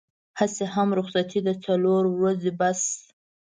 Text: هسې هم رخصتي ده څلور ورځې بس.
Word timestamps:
هسې 0.39 0.65
هم 0.73 0.89
رخصتي 0.99 1.39
ده 1.45 1.53
څلور 1.65 2.03
ورځې 2.17 2.51
بس. 2.59 2.81